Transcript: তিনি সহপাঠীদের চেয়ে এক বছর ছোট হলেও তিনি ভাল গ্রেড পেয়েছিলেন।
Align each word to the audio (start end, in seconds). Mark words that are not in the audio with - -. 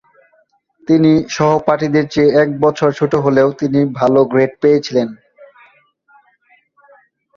তিনি 0.87 1.11
সহপাঠীদের 1.29 2.05
চেয়ে 2.13 2.31
এক 2.35 2.49
বছর 2.59 2.89
ছোট 2.99 3.13
হলেও 3.15 3.49
তিনি 3.51 3.79
ভাল 3.97 4.13
গ্রেড 4.31 4.51
পেয়েছিলেন। 4.61 5.07